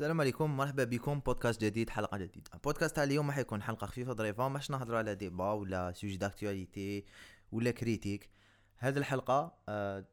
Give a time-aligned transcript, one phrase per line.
[0.00, 1.20] السلام عليكم مرحبا بكم.
[1.20, 2.50] بودكاست جديد حلقة جديدة.
[2.64, 7.04] بودكاست تاع اليوم راح يكون حلقة خفيفة ظريفة ماش نهضروا على débat ولا sujet d'actualité
[7.52, 8.30] ولا critique
[8.76, 10.04] هذه الحلقة آه،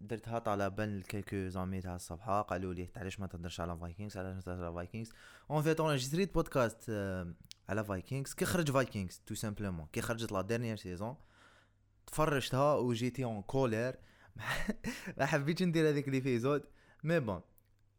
[0.00, 4.34] درتها طلبا ل quelques amis تاع الصفحه قالوا لي علاش ما تهضرش على Vikings علاش
[4.34, 5.12] ما تهضرش على Vikings
[5.50, 6.90] en fait enregistrيت بودكاست
[7.68, 11.16] على Vikings كي خرج Vikings tout simplement كي خرجت la dernière saison
[12.06, 13.98] تفرجتها et j'étais en colère
[15.18, 16.64] ما حبيتش ندير هذيك l'épisode
[17.04, 17.40] mais bon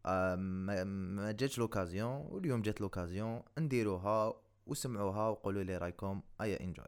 [0.06, 4.34] ما جاتش l'occasion واليوم جات l'occasion نديروها
[4.68, 6.88] وسمعوها وقولوا لي رايكم ايا enjoy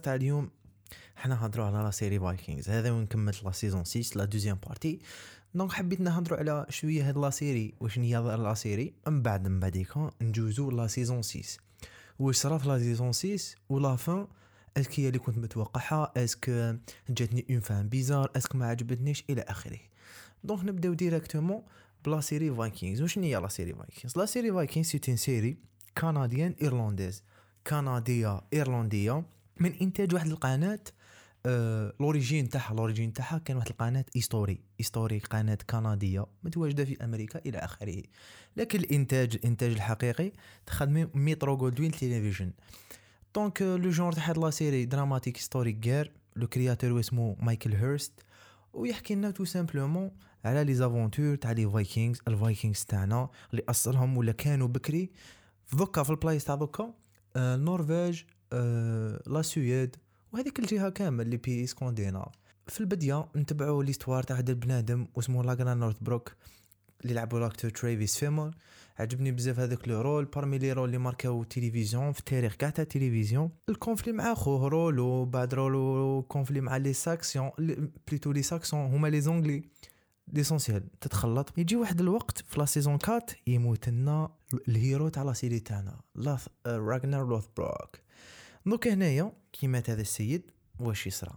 [0.00, 0.50] البودكاست تاع اليوم
[1.16, 4.98] حنا هضروا على la série Vikings هذا وين كملت la saison 6 la deuxième partie.
[5.54, 8.94] donc حبيت نهضروا على شوية هاد la série واش هي la série.
[9.06, 9.88] من بعد من بعديك
[10.20, 11.42] نجوزو la saison 6
[12.18, 13.38] واش صرا في la saison 6
[13.68, 14.26] و la fin
[14.76, 16.50] est-ce que هي اللي كنت متوقعها؟ est-ce que
[17.08, 19.78] جاتني une fin bizarre؟ est-ce que ما عجبتنيش؟ إلى آخره.
[20.44, 21.62] donc نبداو directement
[22.04, 25.56] ب la série Vikings واش هي la série Vikings la série Vikings c'est une série
[25.98, 27.22] canadienne irlandaise
[27.66, 29.24] كنديه ايرلنديه
[29.60, 30.80] من إنتاج واحد القناة
[31.46, 37.40] آه l'origine تاعها l'origine تاعها كان واحد القناة History History قناة كنديه متواجدة في أمريكا
[37.46, 38.02] إلى آخره.
[38.56, 40.32] لكن الإنتاج الإنتاج الحقيقي
[40.66, 42.52] تخدم Metro Goldwyn Television
[43.34, 47.72] donc آه، le genre تاع هاد la série dramatique historique غير le créateur اسمه مايكل
[47.72, 48.12] هيرست
[48.72, 50.10] ويحكي لنا tout simplement
[50.44, 55.10] على les aventures تاع les Vikings ال Vikings تاعنا اللي أصلهم ولا كانوا بكري.
[55.72, 56.94] دوكا في البلايص تاع دوكا
[57.36, 59.96] آه، النرويج آه، la Suède
[60.32, 62.32] وهذيك الجهة كامل les pays scandinaves
[62.66, 66.32] في البديه نتبعوا l'histoire تاع هذا البنادم واسمه Ragnar Lothbrok
[67.02, 68.50] اللي لعبوا l'acteur Travis Fimmel.
[68.98, 70.24] عجبني بزاف هذاك le rôle.
[70.24, 74.68] parmi les rôles اللي marquاو télévision في التاريخ كاع تاع التلفزيون ال conflit مع خوه
[74.68, 77.50] Rollo بعد Rollo conflit مع les Saxons
[78.08, 79.62] plutôt les Saxons هما les Anglais
[80.32, 81.58] l'essentiel تتخلط.
[81.58, 84.30] يجي واحد الوقت في la saison 4 يموت لنا
[84.68, 87.96] ال héros تاع la série تاعنا لاث راغنر لوث بروك
[88.66, 90.50] دوك هنايا كي مات هذا السيد
[90.80, 91.32] واش يصرى؟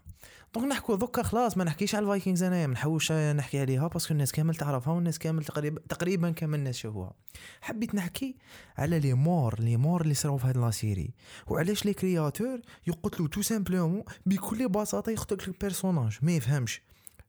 [0.56, 4.04] donc نحكوا دوكا خلاص ما نحكيش على ال Vikings أنايا ما نحوش نحكي عليها parce
[4.04, 7.13] que الناس كامل تعرفها والناس كامل تقريبا تقريبا كامل الناس شافوها.
[7.61, 8.35] حبيت نحكي
[8.78, 11.14] على les morts les morts اللي صراو في هاد la série.
[11.47, 16.81] وعلاش les créateurs يقتلوا tout simplement بكل بساطة يقتل ال personnage ما يفهمش.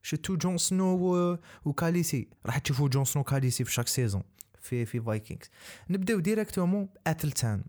[0.03, 1.39] شتو جون سنو.
[1.65, 4.23] وكاليسي راح تشوفوا جون سنو وكاليسي في chaque saison
[4.61, 5.51] في في Vikings
[5.91, 7.65] نبداو directement اتلتان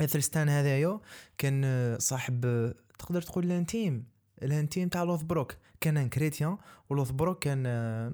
[0.00, 1.00] اتلستان هذايا
[1.38, 4.04] كان صاحب تقدر تقول ال intime
[4.42, 5.54] ال intime تاع لوث بروك.
[5.80, 6.56] كان un chrétien
[6.90, 7.62] ولوث بروك كان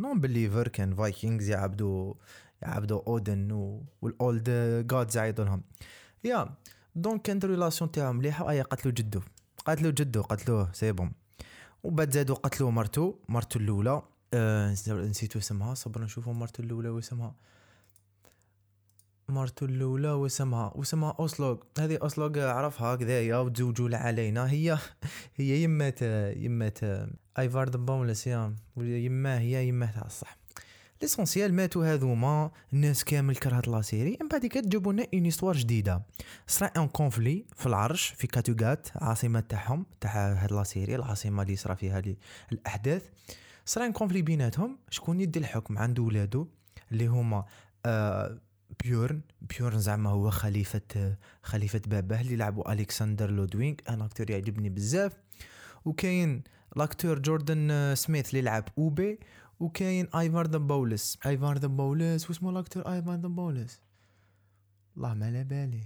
[0.03, 2.15] non-believer كان Vikings يعبدوا
[2.63, 3.53] يعبدوا أودن
[4.03, 4.51] وال old
[4.87, 5.63] gods يعيطوا لهم
[6.25, 6.55] يا
[6.95, 9.21] donc كانت relation تاعهم مليحة ايا قتلوا جدو.
[9.67, 11.13] قتلوا جدو قتلوه c'est bon.
[11.83, 14.03] وبعد زادوا قتلوا مرتو مرتو الأولى.
[14.35, 17.35] آه نسيتو اسمها صبر نشوفوا مرتو الأولى واسمها.
[19.33, 21.57] مرتو الاولى واسمها واسمها أوسلوغ.
[21.79, 24.51] هذه أوسلوغ عرفها كذايا وتزوجوا علينا.
[24.51, 24.79] هي
[25.37, 26.03] هي يمات
[26.37, 26.79] يمات
[27.39, 30.39] ايفار the Boneless يا يما هي يما تاع الصح.
[31.03, 35.57] l'essentiel ماتوا هذوما الناس كامل كرهت la série من بعد كده جابوا لنا une histoire
[35.57, 36.03] جديدة.
[36.47, 41.57] صرا un conflit في العرش في كاتوغات عاصمة تاعهم تاع هاد la série العاصمة اللي
[41.57, 42.03] صرا فيها
[42.53, 43.03] الأحداث.
[43.65, 46.47] صرا un conflit بيناتهم شكون يدي الحكم عند ولادو
[46.93, 47.45] اللي هما
[47.87, 48.39] آه
[48.85, 49.21] بيورن.
[49.41, 53.77] بيورن زعما هو خليفة خليفة باباه اللي لعبوا ألكسندر لودوينغ.
[53.89, 55.13] un acteur يعجبني بزاف.
[55.85, 56.43] وكاين
[56.77, 59.19] l'acteur جوردن آه، سميث اللي لعب أوبي.
[59.61, 63.81] وكاين آيفار the Boneless آيفار the Boneless واسمه l'acteur آيفار the Boneless
[64.97, 65.81] الله ما على بالي.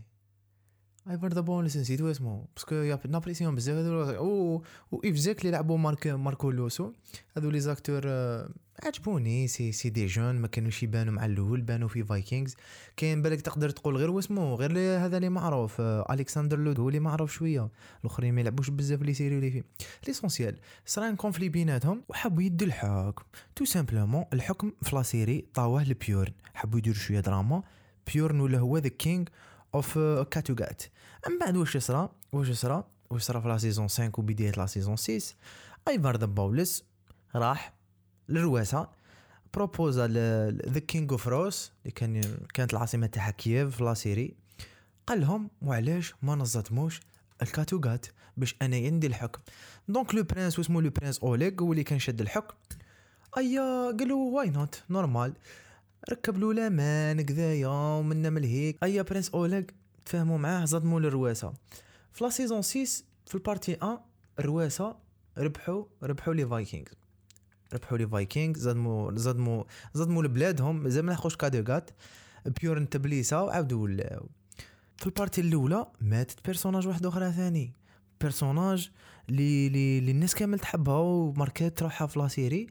[1.10, 5.50] آيفار the Boneless نسيت اسمه parce que يا نابريسيون بزاف هذو و وإيف زاك اللي
[5.50, 6.92] لعبوا مارك ماركو لوسو.
[7.36, 8.48] هذو les acteurs آه،
[8.84, 12.56] عجبوني c'est c'est des jeunes ما كانوش يبانوا مع الأول بانوا في Vikings
[12.96, 16.88] كاين بالك تقدر تقول غير واسمه غير لي- هذا اللي معروف آه، الكسندر لود هو
[16.88, 17.68] اللي معروف شوية.
[18.00, 19.64] الأخرين ما يلعبوش بزاف les séries اللي فيه
[20.06, 23.24] l'essentiel صرا conflit بيناتهم وحبوا يدوا الحكم.
[23.56, 26.32] tout simplement الحكم في la série عطاوه لبيورن.
[26.54, 27.62] حبوا يديروا شوية دراما.
[28.14, 29.28] بيورن ولا هو the king
[29.74, 30.82] of كاتوغات.
[31.30, 34.96] من بعد واش صرا؟ واش صرا؟ واش صرا في la saison 5 وبداية la saison
[34.96, 35.34] 6
[35.88, 36.84] أيفار the Boneless
[37.34, 37.75] راح
[38.28, 38.88] للرواسه
[39.54, 40.06] proposa
[40.68, 42.20] the king of Rus اللي كان
[42.54, 44.34] كانت العاصمة تاعها كييف في la série
[45.06, 47.00] قال لهم وعلاش ما نزدموش
[47.42, 48.06] لكاتوغات
[48.36, 49.40] باش أنايا ندي الحكم؟
[49.88, 52.54] donc le prince واسمو le prince اوليغ هو اللي كان شد الحكم.
[53.38, 55.34] أيا قالوا why not normal
[56.10, 59.62] ركب له la main كذايا ومنا من هيك أيا prince اوليغ
[60.06, 61.52] تفاهموا معاه زدموا للرواسه
[62.12, 62.84] في la saison 6
[63.26, 63.98] في ال partie 1
[64.38, 64.96] الرواسة
[65.38, 66.92] ربحوا ربحوا les Vikings
[67.74, 69.64] ربحوا les Vikings زدموا زدموا
[69.94, 71.90] زدموا لبلادهم مازال ما لحقوش كاتوغات
[72.60, 74.28] بيورن ت blessa وعاودوا ولاو
[74.96, 77.72] في ال partie الأولى ماتت personnage واحد أخرى ثاني.
[78.20, 78.90] personnage
[79.28, 79.66] اللي
[79.98, 82.66] اللي الناس كامل تحبها و marquat روحها في la série.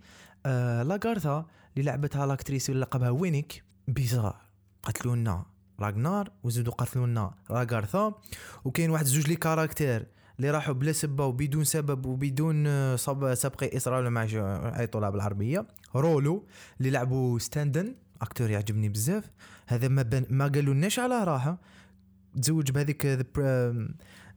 [0.46, 1.46] آه لاغارثا
[1.78, 3.64] اللي لعبتها l'actrice اللي لقبها وينيك.
[3.88, 4.42] bizarre.
[4.84, 5.46] قتلونا
[5.80, 8.14] راغنار وزيدوا قتلونا لاغارثا.
[8.66, 10.08] وكاين واحد زوج les caractères.
[10.38, 12.96] اللي راحوا بلا سبة وبدون سبب وبدون آه،
[13.34, 14.22] سبق إصرار ما
[14.76, 16.48] عيطوا بالعربيه رولو
[16.80, 19.32] اللي لعبوا ستاندن acteur يعجبني بزاف.
[19.68, 21.58] هذا ما بان ما قالوا على راحة.
[22.42, 23.06] تزوج بهذيك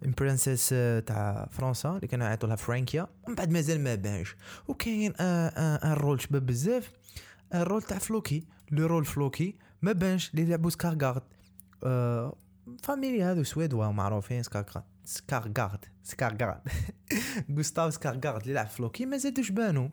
[0.02, 3.06] princesse آه، تاع فرنسا اللي كانوا يعيطوا لها فرانكيا.
[3.23, 4.37] ومن بعد مازال ما بانش.
[4.69, 6.93] وكاين un rôle شباب بزاف.
[7.55, 8.45] ال rôle تاع فلوكي.
[8.70, 10.31] le rôle فلوكي ما بانش.
[10.31, 11.23] اللي لعبوا سكارغارد.
[12.82, 16.61] famille هذو suédois معروفين سكارغارد سكارغارد سكارغارد
[17.56, 19.91] غوستاف سكارغارد اللي لعب فلوكي ما زادوش بانو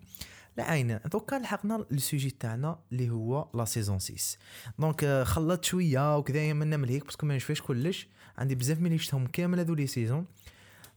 [0.57, 4.37] لا عين دوكا لحقنا ال sujet تاعنا اللي هو la saison 6
[4.79, 8.07] donc خلطت شوية وكذا منا من هيك parce que ما نشفاش كلش
[8.37, 10.25] عندي بزاف من شفتهم كامل هذو les saisons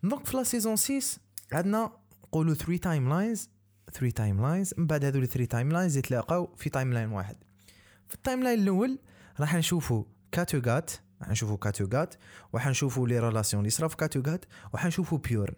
[0.03, 1.01] donc في la saison 6
[1.53, 1.93] عندنا
[2.25, 3.51] نقولوا 3 timelines
[3.93, 7.37] 3 timelines من بعد هذو 3 timelines يتلاقاو في timeline واحد
[8.09, 8.99] في ال timeline الأول
[9.41, 12.15] راح نشوفوا كاتوغات راح نشوفوا كاتوغات
[12.53, 14.45] وحنشوفوا les relations اللي صرا في كاتوغات
[14.75, 15.55] وحنشوفوا بيورن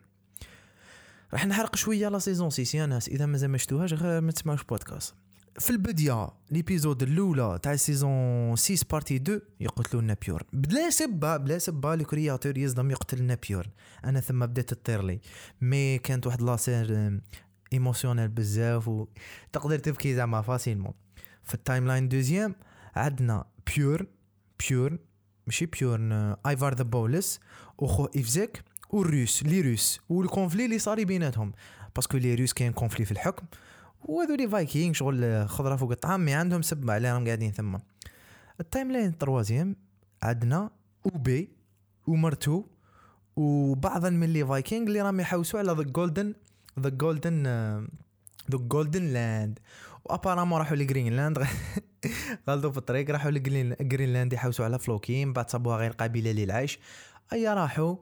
[1.33, 4.65] راح نحرق شوية la saison 6 يا ناس إذا مازال ما شفتوهاش غير ما تسمعوش
[4.65, 5.15] بودكاست
[5.59, 11.59] في البداية l'épisode الأولى تاع saison 6 partie 2 يقتلوا لنا بيورن بلا سبة بلا
[11.59, 13.71] سبة les créateurs يصدم يقتل لنا بيورن
[14.05, 15.21] أنا ثم بدات تطير لي.
[15.61, 17.21] mais كانت واحد la scène
[17.73, 20.93] émotionnelle بزاف وتقدر تبكي زعما facilement
[21.45, 22.55] في ال timeline deuxième
[22.95, 23.45] عندنا
[23.77, 24.07] بيورن
[24.69, 24.99] بيورن
[25.51, 27.41] ماشي بيورن ايفار the Boneless
[27.79, 31.53] وخو إيفزيك والروس les Russes وال conflit اللي صاري بيناتهم.
[31.97, 33.47] parce que les Russes كاين conflit في الحكم
[34.05, 37.77] وهذو les Vikings شغل خضرة فوق الطعام mais عندهم سبه علاه راهم قاعدين ثم.
[38.61, 39.77] ال timeline ال troisième
[40.23, 40.71] عندنا
[41.07, 41.51] اوبي
[42.07, 42.65] ومرتو
[43.37, 46.35] وبعضا من les Vikings اللي راهم يحوسوا على the golden
[46.81, 47.43] the golden
[48.51, 49.59] the golden land
[50.05, 51.39] و apparemment راحوا لجرينلاند.
[52.49, 56.79] غلطوا في الطريق راحوا لجرينلاند يحوسوا على فلوكي من بعد صابوها غير قابلة للعيش.
[57.33, 57.97] أي راحوا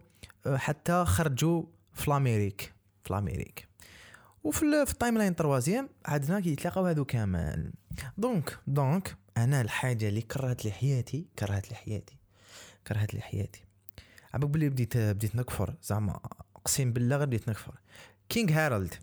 [0.46, 1.62] آه، حتى خرجوا
[1.92, 2.72] في l'Amérique
[3.04, 3.68] في l'Amérique
[4.44, 7.72] وفي في ال timeline troisième عندنا كيتلاقاو هادو كامل.
[8.18, 12.16] donc donc أنا الحاجة اللي كرهت لي حياتي كرهت لي حياتي
[12.86, 13.64] كرهت لي حياتي
[14.34, 16.20] عباك بلي بديت بديت نكفر زعما
[16.56, 17.74] أقسم بالله غير بديت نكفر.
[18.28, 18.94] King هارالد.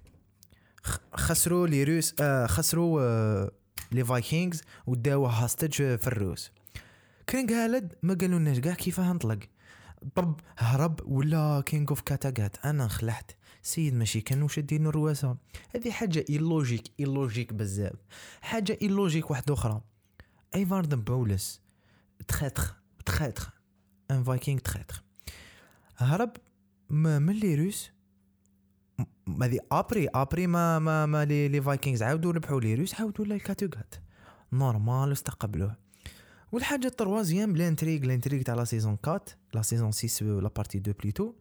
[1.14, 3.52] خسروا les Russes آه خسروا آه
[3.92, 6.52] les Vikings وداوه هاستج في الروس.
[7.28, 9.40] King هارالد ما قالولناش كاع كيفاه نطلق
[10.16, 13.32] طب هرب ولا King of كاتاغات؟ أنا خلعت.
[13.62, 15.38] سيد ماشي كانوا شادين الرواسة
[15.76, 17.96] هذه حاجة illogique illogique بزاف.
[18.42, 19.82] حاجة illogique واحدة أخرى.
[20.56, 21.62] ايفار the Boneless
[22.28, 22.76] traître
[23.06, 23.50] traître
[24.12, 25.04] un Viking traître
[25.98, 26.38] هرب
[26.90, 27.95] من les Russes.
[29.28, 33.96] هذه après après ما ما ما les, les Vikings عاودوا ربحوا les Russes عاودوا للكاتوغات
[34.54, 35.76] normal استقبلوه.
[36.52, 40.96] والحاجة ال troisième l'intrigue l'intrigue تاع la saison 4 la saison 6 la partie 2
[41.00, 41.34] plutôt.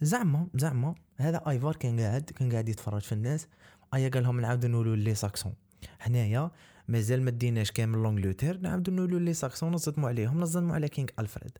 [0.00, 3.48] زعما زعما هذا ايفار كان قاعد كان قاعد يتفرج في الناس.
[3.94, 5.54] ايا قال لهم نعاودوا نقولوا les Saxons.
[6.00, 6.50] هنايا
[6.88, 11.58] مازال ما ديناش كامل l'Angleterre نعاودوا نقولوا les Saxons نصدموا عليهم نصدموا على King ألفريد.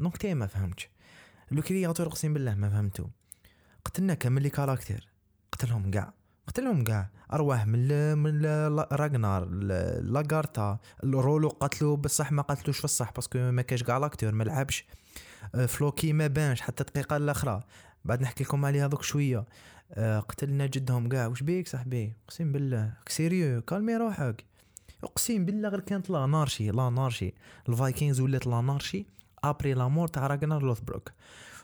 [0.00, 0.88] donc تي ما فهمتش.
[1.50, 3.06] le créateur أقسم بالله ما فهمتو.
[3.84, 5.08] قتلنا كامل les caractères
[5.52, 6.12] قتلهم كاع
[6.46, 8.46] قتلهم كاع أرواح من من
[8.92, 9.44] راغنار
[10.00, 10.78] لاغارتا.
[11.04, 14.86] رولو قتلو بصح ما قتلوش الصح parce que ما كاش كاع l'acteur ما لعبش.
[15.54, 17.60] آه، فلوكي ما بانش حتى الدقيقة الأخرى.
[18.04, 19.44] بعد نحكي لكم عليها دوك شوية.
[19.92, 22.92] آه، قتلنا جدهم كاع واش بيك صاحبي؟ أقسم بالله.
[23.08, 24.44] sérieux calmer روحك.
[25.04, 27.34] أقسم بالله غير كانت l'anarchie l'anarchie.
[27.68, 29.06] ال Vikings ولات l'anarchie.
[29.44, 31.12] après la mort تاع راغنار لوثبروك.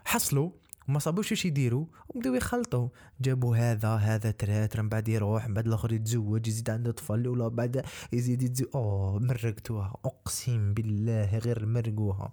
[0.04, 0.50] حصلوا.
[0.88, 2.88] وما صابوش واش يديروا وبداو يخلطوا
[3.20, 7.48] جابوا هذا هذا traître من بعد يروح من بعد الآخر يتزوج يزيد عنده طفل ولا
[7.48, 9.96] بعد يزيد يتزوج أوه مرقتوها.
[10.04, 12.32] أقسم بالله غير مرقوها.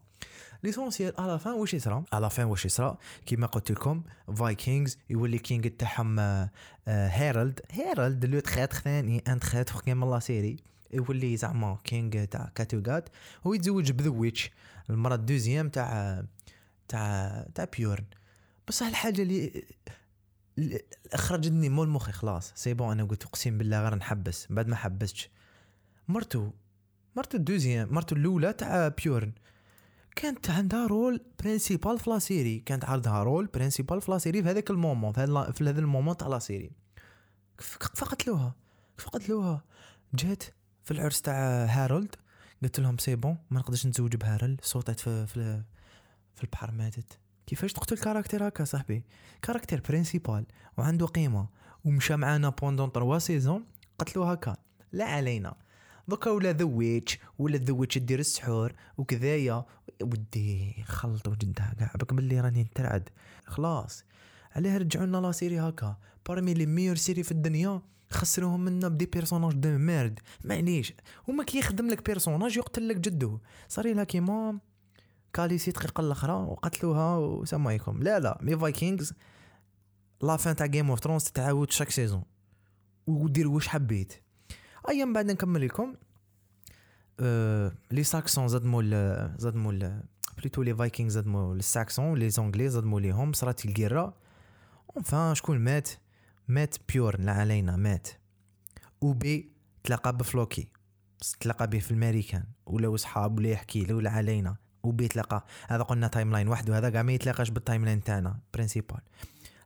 [0.63, 4.03] l'essentiel على fin واش يصرى على fin واش يصرى كيما قلت لكم
[4.35, 6.19] Vikings يولي King تاعهم
[6.87, 10.57] هيرالد هيرالد le traître ثاني un traître كيما la série
[10.93, 13.09] يولي زعما King تاع كاتوغات
[13.47, 14.51] هو يتزوج ب the Witch
[14.89, 16.23] المرة ال deuxième تاع
[16.87, 18.05] تاع تاع بيورن
[18.71, 19.63] بصح الحاجة اللي
[21.13, 22.53] أخرجتني مول مخي خلاص.
[22.55, 24.47] c'est bon أنا قلت أقسم بالله غير نحبس.
[24.49, 25.29] بعد ما حبستش.
[26.07, 26.51] مرتو
[27.15, 29.31] مرتو ال deuxième مرتو الأولى تاع بيورن.
[30.15, 32.59] كانت عندها rôle principal في la série.
[32.59, 35.21] كانت عندها rôle principal في la série في هذاك ال moment في
[35.61, 36.71] هذا ال moment تاع la série.
[37.57, 38.55] كيف قتلوها
[38.97, 39.63] كيف قتلوها
[40.13, 40.43] جات
[40.83, 42.15] في العرس تاع هارولد.
[42.63, 44.57] قلت لهم c'est bon ما نقدرش نتزوج بهارل.
[44.61, 45.63] صوتت في في,
[46.35, 47.20] في البحر ماتت.
[47.51, 49.03] كيفاش تقتل caractère هكا صاحبي؟
[49.41, 50.45] caractère principal
[50.77, 51.47] وعنده قيمة
[51.85, 53.65] ومشى معانا pendant trois saisons
[53.99, 54.57] قتلو هكا.
[54.91, 55.55] لا علينا.
[56.07, 59.65] دوكا ولا the Witch ولا the Witch دير السحور وكذايا.
[60.01, 63.09] ودي خلطوا جدها كاع بك باللي راني نترعد.
[63.45, 64.03] خلاص.
[64.55, 65.97] علاه رجعوا لنا la série هكا.
[66.27, 70.93] parmi les meilleures séries في الدنيا خسروهم منا ب des personnages de merde معليش.
[71.27, 73.39] هما كي يخدم لك personnage يقتل لك جدو.
[73.67, 74.59] صاري لها كيما
[75.33, 78.03] كاليسي دقيقة الأخرى وقتلوها وسمايكم.
[78.03, 79.13] لا لا mais Vikings
[80.21, 82.23] la fin تاع Game of Thrones تتعاود chaque saison.
[83.07, 84.13] ودير واش حبيت.
[84.89, 85.95] ايا من بعد نكمل لكم.
[87.19, 88.81] أه les Saxons زدمو
[89.37, 89.69] زدمو
[90.37, 94.13] plutôt les Vikings زدمو ال Saxons les Anglais زدمو ليهم صرات الكيرا
[94.95, 95.89] enfin شكون مات؟
[96.47, 98.07] مات بيورن لا علينا مات.
[99.01, 99.51] وبي
[99.83, 100.67] تلاقى بفلوكي.
[101.39, 104.55] تلاقى به في الماريكان ولا صحاب ولا يحكي له ولا علينا.
[104.83, 108.99] وبي تلاقى هذا قلنا timeline وحده هذا كاع ما يتلاقاش بال timeline تاعنا principal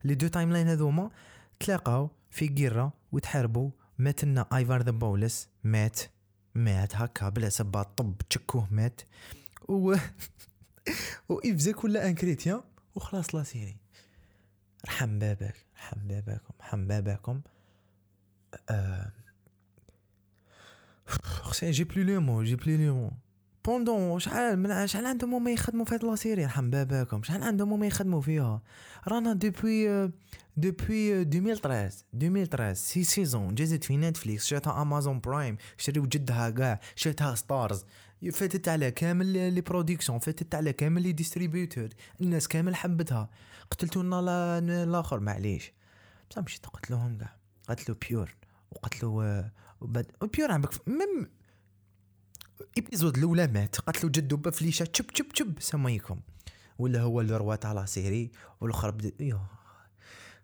[0.04, 1.10] les deux timelines هذوما
[1.60, 6.00] تلاقاو في قيرة وتحاربوا مات لنا ايفار the Boneless مات
[6.56, 9.02] مات هكا بلا سبة طب تشكوه مات.
[9.70, 9.96] و
[11.30, 12.62] و ايفزاك ولا un chrétien
[12.96, 13.78] وخلاص la série.
[14.86, 17.42] رحم بابك رحم باباكم رحم باباكم.
[18.70, 19.12] أه...
[21.64, 23.12] j'ai oublié le mot j'ai oublié le mot
[23.66, 27.74] pendant شحال من شحال عندهم هما يخدموا في هاد la série رحم باباكم شحال عندهم
[27.74, 28.62] هما يخدموا فيها؟
[29.08, 30.12] رانا depuis
[30.58, 37.36] depuis 2013 2013 six saisons جازت في نتفليكس شاتها امازون برايم شريو جدها كاع شاتها
[37.36, 37.86] ستارز
[38.32, 41.90] فاتت على كامل les productions فاتت على كامل les distributeurs
[42.22, 43.30] الناس كامل حبتها.
[43.72, 45.74] قتلتو لنا الآخر معليش.
[46.30, 47.36] بصح مشيت قتلوهم كاع.
[47.68, 48.36] قتلو بيور
[48.72, 49.44] وقتلو
[50.34, 51.30] بيور عم même
[52.78, 56.20] épisode الأولى مات قتلوا جدو بفليشه تشب تشب تشب سميكم.
[56.80, 59.40] ولا هو اللي تاع la série والأخر بدا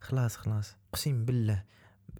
[0.01, 0.75] خلاص خلاص.
[0.93, 1.63] أقسم بالله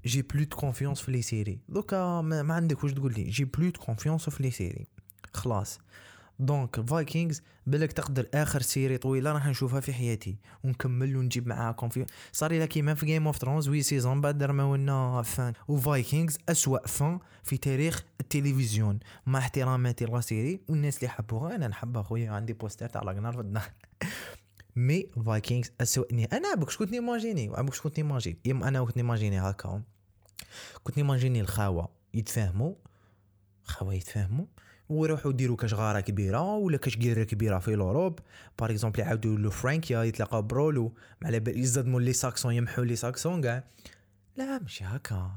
[0.06, 3.46] j'ai plus de confiance في les séries دوكا ما, ما عندك واش تقول لي؟ j'ai
[3.46, 4.88] plus de confiance في les séries
[5.34, 5.80] خلاص.
[6.42, 12.06] donc Vikings بالك تقدر آخر série طويلة راح نشوفها في حياتي ونكمل ونجيب معاكم في
[12.32, 16.38] صار لها كيما في Game of Thrones huit saisons بعد رماو لنا fin و Vikings
[16.50, 19.00] أسوأ fin في تاريخ التلفزيون.
[19.26, 23.40] مع احتراماتي la série والناس اللي حبوها أنا نحبها خويا عندي poster تاع لاغنار في
[23.40, 23.72] الدار.
[24.76, 28.98] mais Vikings اسوأني أنا بك كنت ن imaginer بك كنت ن imaginer يم أنا كنت
[28.98, 29.82] ن imaginer هكا.
[30.84, 31.90] كنت ن imaginer الخاوة.
[32.14, 32.74] يتفاهموا.
[33.64, 34.46] خاوة يتفاهموا.
[34.92, 38.20] ويروحوا يديروا كاش غارة كبيرة ولا كاش قيره كبيرة في l'Europe.
[38.60, 40.94] par exemple يعاودوا له فرانكيا يتلاقاو برولو.
[41.24, 43.64] على بال يزدموا les Saxons يمحوا les Saxons كاع.
[44.38, 45.32] لا ماشي هكا.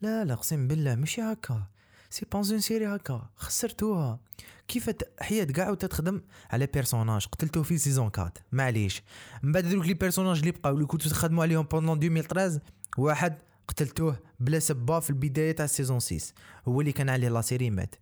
[0.00, 1.62] لا لا أقسم بالله ماشي هكا.
[2.10, 3.30] c'est bon série هكا.
[3.36, 4.20] خسرتوها.
[4.68, 4.90] كيف
[5.20, 9.02] حياة كاع وتتخدم على personnage قتلتو في saison 4 معليش.
[9.42, 12.60] من بعد donc les personnages اللي بقاو اللي كنتو تخدموا عليهم pendant 2013
[12.98, 13.38] واحد
[13.68, 16.32] قتلتوه بلا سبه في البداية تاع saison 6
[16.68, 17.94] هو اللي كان عليه la série مات.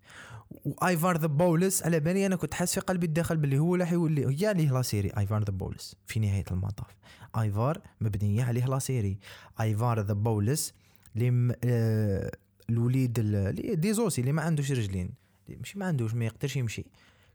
[0.65, 3.93] و Ivar the Boneless على بالي أنا كنت حاسس في قلبي الداخل باللي هو راح
[3.93, 6.97] يولي هي عليه la série Ivar the Boneless في نهاية المطاف.
[7.37, 9.19] Ivar مبنية عليه la série.
[9.61, 10.75] Ivar the Boneless
[11.17, 12.31] اللي آه
[12.71, 15.11] الوليد اللي aussi اللي ما عندوش رجلين.
[15.49, 16.85] ماشي ما عندوش ما يقدرش يمشي.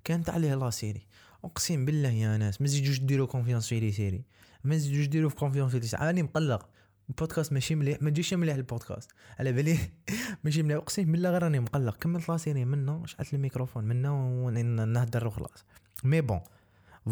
[0.04, 1.08] كانت عليه la série.
[1.44, 4.24] أقسم بالله يا ناس ما تزيدوش ديروا confiance في les séries.
[4.64, 6.06] ما تزيدوش ديروا في confiance في les séries.
[6.06, 6.70] راني مقلق.
[7.10, 9.12] البودكاست ماشي مليح ما تجيش مليح البودكاست.
[9.40, 9.78] على بالي؟
[10.44, 10.78] ماشي مليح.
[10.78, 11.98] أقسم بالله غير راني مقلق.
[11.98, 15.66] كملت la série منا شعلت الميكروفون منا ونهدر وخلاص.
[16.04, 16.42] mais bon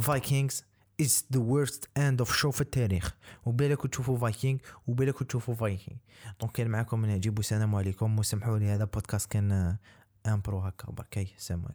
[0.01, 0.63] Vikings
[1.01, 3.15] is the worst end of show في التاريخ.
[3.46, 5.98] وبالك تشوفوا Vikings وبالك تشوفوا Vikings
[6.41, 8.19] donc كان معكم من عجيب والسلام عليكم.
[8.19, 9.77] وسمحوا لي هذا بودكاست كان
[10.27, 11.74] un peu هكا بركاي سلام عليكم.